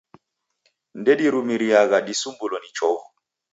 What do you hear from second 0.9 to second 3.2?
Ndedirumiriagha disumbulo ni chovu.